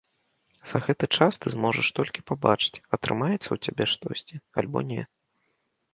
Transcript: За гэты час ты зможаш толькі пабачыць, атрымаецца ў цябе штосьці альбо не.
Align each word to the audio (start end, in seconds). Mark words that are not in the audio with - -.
За 0.69 0.77
гэты 0.85 1.05
час 1.17 1.33
ты 1.43 1.47
зможаш 1.55 1.91
толькі 1.99 2.25
пабачыць, 2.31 2.81
атрымаецца 2.99 3.41
ў 3.41 3.57
цябе 3.69 3.83
штосьці 3.95 4.35
альбо 4.63 4.79
не. 4.93 5.01